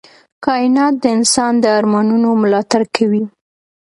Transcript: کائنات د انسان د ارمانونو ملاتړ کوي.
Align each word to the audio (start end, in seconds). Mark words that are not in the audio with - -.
کائنات 0.45 0.93
د 1.03 1.05
انسان 1.17 1.53
د 1.59 1.65
ارمانونو 1.77 2.29
ملاتړ 2.43 2.81
کوي. 2.95 3.23